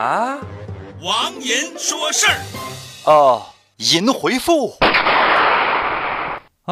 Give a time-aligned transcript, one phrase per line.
[0.00, 0.38] 啊，
[1.02, 2.40] 王银说事儿。
[3.04, 3.44] 哦，
[3.76, 4.74] 银回复。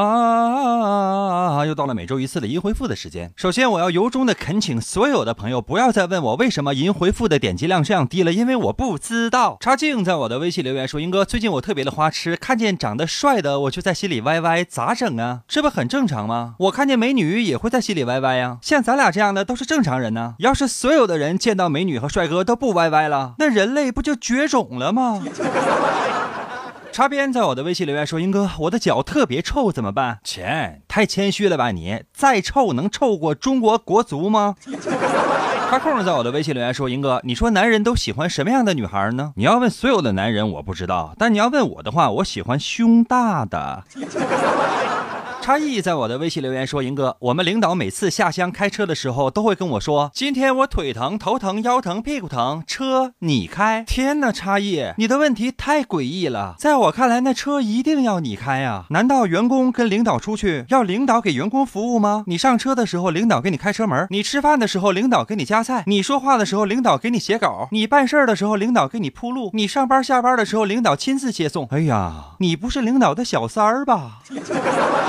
[0.03, 1.67] 啊啊啊！
[1.67, 3.33] 又到了每周一次的银回复的时间。
[3.37, 9.57] 首先，我要由衷的恳请所有的朋友不要再问我为什么银回复的点击量这样低了，因为我不知道。
[9.61, 15.41] 插静在我的微信留言说：“英哥，最近我特别的花痴，看见长得帅的我就在心里歪歪，咋整啊？
[15.49, 16.55] 这不很正常吗？
[16.59, 18.59] 我看见美女也会在心里歪歪呀。
[18.63, 20.35] 像咱俩这样的都是正常人呢。
[20.39, 25.23] 要是所有的人见到美女和帅哥都不歪歪了，那人类不就绝种了吗？”
[26.93, 32.03] 插边在我的微信留言说：“英哥，我的脚特别臭，怎么办？”切，太谦虚了吧你！
[32.13, 34.57] 再臭能臭过中国国足吗？
[35.71, 39.33] 插空在我的微信留言说：“英哥，你说男人都喜欢什么样的女孩呢？
[39.37, 43.85] 你要问所有的男人，我不知道；但你要问我的话，我喜欢胸大的。”
[45.41, 53.83] 差异在我的微信留言说：“银哥，我们领导每次下乡开车的时候，都会跟我说，今天我腿疼、头疼、腰疼、屁股疼，车你开。
[53.87, 56.55] 天哪，差异，你的问题太诡异了。
[56.59, 58.85] 在我看来，那车一定要你开啊？
[58.91, 62.25] 难道员工跟领导出去要领导给员工服务吗？
[62.27, 71.67] 你上车的时候，领导给你开车门；你吃饭的时候，领导给你夹菜；你说话的时候，领导给你写稿；你办事儿的时候，领导给你铺路；你上班下班的时候，领导亲自接送。
[71.71, 74.19] 哎呀，你不是领导的小三儿吧？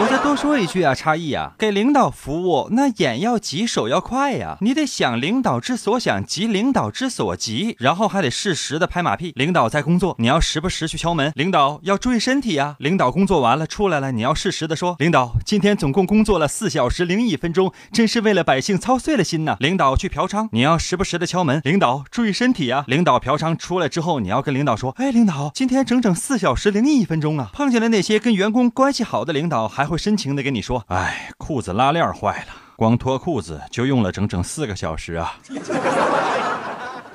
[0.02, 4.58] 我再多。”说一句啊，差异啊，给领导服务那眼要急，手要快呀。
[4.62, 9.34] 你得想领导之所想，急领导之所急，然后还得适时的拍马屁。
[9.36, 11.34] 领导在工作，你要时不时去敲门。
[11.36, 12.78] 领导要注意身体呀。
[12.80, 19.58] 领导工作完了出来了，你要适时的说，领导今天总共工作了四小时零一分钟，真是为了百姓操碎了心呐。
[19.60, 21.60] 领导去嫖娼，你要时不时的敲门。
[21.66, 22.86] 领导注意身体呀。
[22.88, 27.50] 领导嫖娼出来之后，你要跟领导说，哎，领导今天整整四小时零一分钟啊。
[27.52, 35.38] 碰见了那些跟员工关系好的领导，还会深情的跟你说，哎，裤子拉链坏了，光脱裤子就用了整整四个小时啊。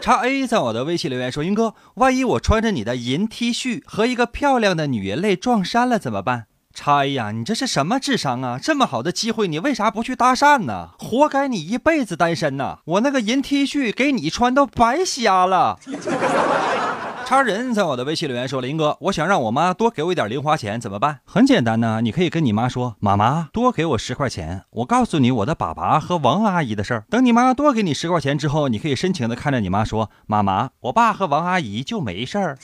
[0.01, 6.45] 叉 A 在我的微信留言说，英哥，万一我穿着你的银 T 恤和一个漂亮的女人类撞衫了怎么办？
[6.73, 8.61] 叉 A 呀，你这是什么智商啊？
[8.63, 10.91] 这么好的机会，你为啥不去搭讪呢？
[11.01, 12.79] 活该你一辈子单身呐！
[12.85, 15.81] 我那个银 T 恤给你穿都白瞎了。
[17.27, 21.21] 超人在我的微信留言说：“林哥，我想让我妈多给我一点零花钱，怎么办？
[21.25, 27.05] 很简单呢，你可以跟你妈说，妈妈多给我十块钱，我告诉你我的爸爸和王阿姨的事儿。
[27.09, 32.59] 等你妈多给你十块钱之后，你可以深情的看着你妈说，妈妈，我爸和王阿姨就没事儿。”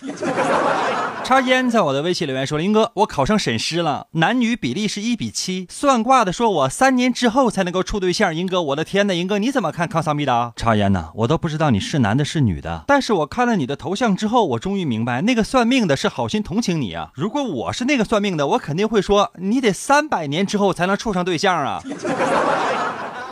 [1.25, 5.67] 插烟在我的微信留言说：“林哥，我考上审师了，男女比例是一比七。
[5.71, 8.35] 算卦的说我三年之后才能够处对象。
[8.35, 9.87] 英哥，我的天呐，英哥你怎么看？
[9.87, 10.53] 康桑米达？
[10.57, 11.11] 插烟呐？
[11.15, 12.83] 我都不知道你是男的是女的。
[12.89, 17.11] 但是我看了你的头像之后，我终于明白，那个算命的是好心同情你啊。
[17.15, 21.81] 如果我是那个算命的，我肯定会说，你得三百年之后才能处上对象啊。”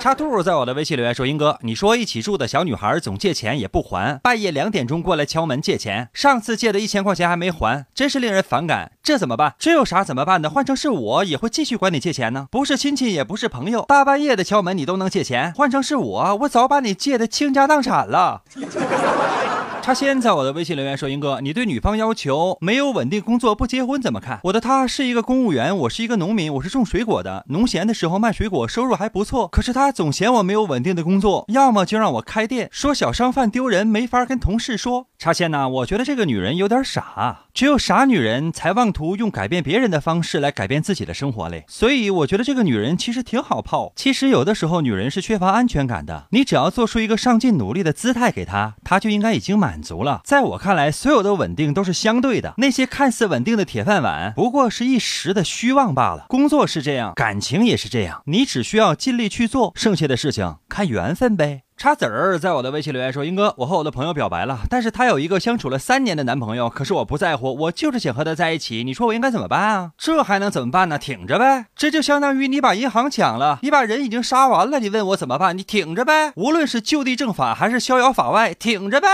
[0.01, 8.93] 插兔在我的微信留言说：“英哥，你说一起住的小女孩总借钱也不还，半夜两点钟过来敲门借钱，上次借的一千块钱还没还，真是令人反感。
[9.03, 9.55] 这怎么办？
[9.59, 10.49] 这有啥怎么办的？
[10.49, 12.47] 换成是我也会继续管你借钱呢。
[12.49, 18.43] 不是亲戚也不是朋友，大半夜的敲门你都能借钱，换成是我，我早把你借的倾家荡产了。
[19.81, 24.39] ”他先在我的微信留言说：“英哥，你对女方要求没有稳定工作不结婚怎么看？
[24.43, 29.49] 我的他是一个公务员，我是一个农民，我是种水果的，农闲的时候卖水果，收入还不错。
[29.49, 35.07] 可是他总嫌我没有稳定的工作，要么就让我开店，说小商贩丢人，没法跟同事说。
[35.19, 35.67] 插线呢？
[35.69, 41.65] 我觉得这个女人有点傻，只有傻女人才妄图用改变别人的方式来改变自己的生活嘞。
[41.67, 43.93] 所以我觉得这个女人其实挺好泡。
[43.97, 52.55] 其实有的时候女人是缺乏安全感的，你只要做出一个上进努力的姿态给她，她就应该已经满。”满足了，在我看来，所有的稳定都是相对的。
[52.57, 56.27] 那些看似稳定的铁饭碗，不过是一时的虚妄罢了。
[56.29, 61.63] 工作是这样，感情也是这样，你只需要尽力去做，剩下的事情看缘分呗。
[61.79, 68.83] 叉子儿在我的微信留言说：“英哥，我和我的朋友表白了，但是他有一个相处了三年的男朋友，可是我不在乎，我就是想和他在一起。
[68.83, 69.93] 你说我应该怎么办啊？
[69.97, 70.99] 这还能怎么办呢？
[70.99, 71.67] 挺着呗。
[71.77, 75.57] 这就相当于你把银行抢了，你把人已经杀完了，你问我怎么办？
[75.57, 76.33] 你挺着呗。
[76.35, 79.07] 无论是就地正法还是逍遥法外，挺着呗。”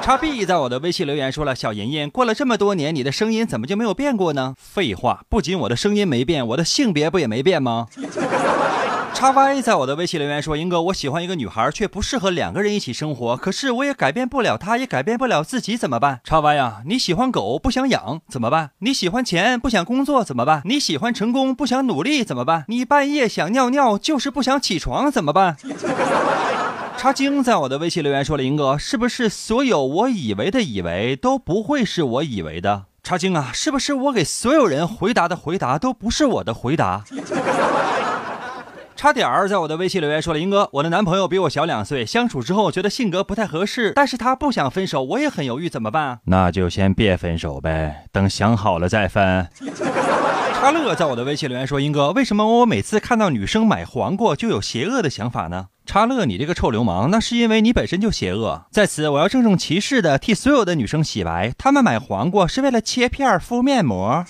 [0.00, 7.88] 叉 B 在我的微信留言说了：“小银银，过了这么多年，你的声音怎么就没有变过呢？”废话，不仅我的声音没变，我的性别不也没变吗？
[9.12, 13.36] 叉 Y 在我的微信留言说：“英哥，我喜欢一个女孩，却不适合两个人一起生活。
[13.36, 18.70] 可是我也改变不了她，也改变不了自己，怎么办？”叉 Y 呀，你喜欢狗不想养怎么办？
[18.78, 20.62] 你喜欢钱不想工作怎么办？
[20.64, 22.64] 你喜欢成功不想努力怎么办？
[22.68, 25.56] 你半夜想尿尿就是不想起床怎么办？
[26.96, 37.04] 叉精在我的微信留言说了：“英哥，是不是所有我以为的以为都不会是我以为的？”叉精啊，是不是我给所有人回答的回答都不是我的回答？
[39.00, 46.18] 差点儿在我的微信留言说了：“英哥，我的男朋友比我小两岁，相处之后觉得性格不太合适，但是他不想分手，我也很犹豫，怎么办？
[46.28, 49.48] 那就先别分手呗，等想好了再分。”
[50.62, 58.66] 阿乐在我的微信留言说：“英哥，为什么我每次看到女生买黄瓜就有邪恶的想法呢？”查乐，你这个臭流氓，那是因为你本身就邪恶。
[58.70, 64.22] 在此，我要郑重其事的替所有的女生洗白，她们买黄瓜是为了切片敷面膜。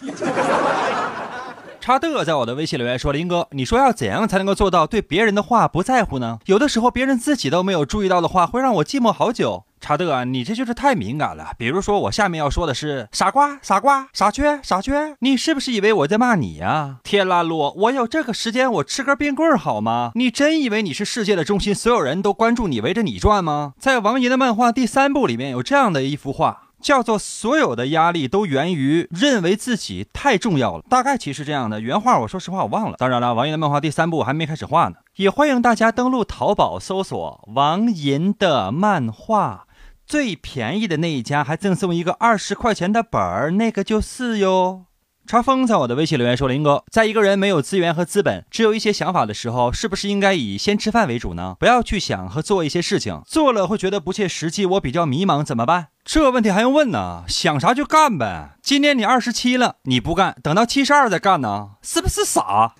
[1.80, 6.38] 查德在我的微信留言说：“林哥，你说要怎样才能够做到对别人的话不在乎呢？
[6.44, 11.52] 有的时候别人自己都没有注意到的话，会让我寂寞好久。”查德啊，你这就是太敏感了。
[11.56, 16.98] 比如说，我下面要说的是傻瓜、傻瓜、傻缺、傻缺，你是不是以为我在骂你呀？
[17.02, 20.12] 天啦噜，我有这个时间，我吃根冰棍好吗？
[20.16, 23.72] 你真以为你是世界的中心，所有人都关注你，围着你转吗？
[23.78, 26.64] 在王爷的漫画第三部里面有这样的一幅画。
[26.80, 32.96] 叫做所有的压力都源于认为自己太重要了，大概其实这样的原话，我说实话我忘了。
[32.98, 39.66] 当然了，王银的漫画第三部还没开始画呢，也欢迎大家登录淘宝搜索王银的漫画，
[40.06, 44.86] 最便宜的那一家还赠送一个二十块钱的本儿，那个就是哟。
[45.26, 51.54] 查峰在我的微信留言说：“林哥，在一个人没有资源和资本，只有一些想法的时候，是不是应该以先吃饭为主呢？
[51.60, 55.88] 不要去想和做一些事情，做了会觉得不切实际，我比较迷茫，怎么办？
[56.04, 57.22] 这问题还用问呢？
[57.28, 58.56] 想啥就干呗。
[58.62, 61.70] 今年你二十七了，你不干，等到七十二再干呢？
[61.82, 62.74] 是不是傻？”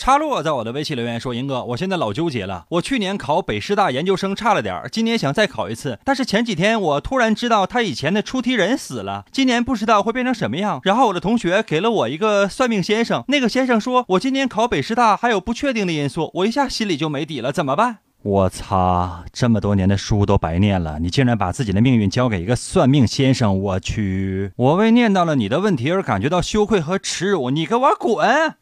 [0.00, 2.64] 插落在我的微信留言说：“英哥，我现在老纠结了。
[2.70, 5.98] 我去年考北师大研究生差了点今年想再考一次。
[6.06, 10.80] 但是前几天我突然知道他以前的出题人死了，今年不知道会变成什么样。
[10.84, 17.98] 然后我的同学给了我一个算命先生，那个先生说我今年考北师大还有不确定的因素，我一下心里就没底了，怎么办？
[18.22, 23.60] 我擦，这么多年的书都白念了，你竟然把自己的命运交给一个算命先生！
[23.60, 28.54] 我去，我为念到了你的问题而感觉到羞愧和耻辱，你给我滚！”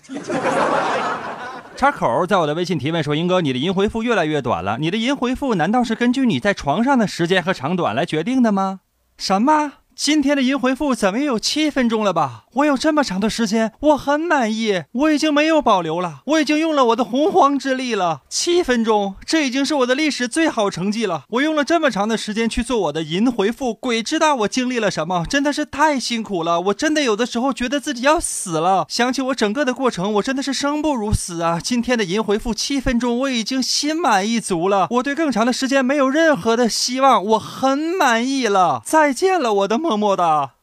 [1.79, 4.79] 插口在我的微信提问说：“英哥，你的银回复越来越短了。
[4.81, 8.81] 你的银回复难道是根据你在床上的时间和长短来决定的吗？
[9.17, 12.45] 什么？”今天的银回复怎么也有七分钟了吧？
[12.53, 14.85] 我有这么长的时间，我很满意。
[14.93, 18.21] 我已经没有保留了，我已经用了我的洪荒之力了。
[18.29, 21.25] 七分钟，这已经是我的历史最好成绩了。
[21.31, 26.61] 我用了这么长的时间去做我的银回复，鬼知道我经历了什么，真的是太辛苦了。
[26.61, 28.87] 我真的有的时候觉得自己要死了。
[28.89, 31.59] 想起我整个的过程，我真的是生不如死啊！
[31.61, 34.87] 今天的银回复七分钟，我已经心满意足了。
[34.93, 38.81] 我对更长的时间没有任何的希望，我很满意了。
[38.85, 39.88] 再见了，我的梦。
[39.89, 40.58] 默默的